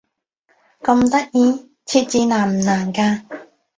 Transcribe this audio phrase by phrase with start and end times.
[0.81, 1.69] 咁得意？
[1.85, 3.21] 設置難唔難㗎？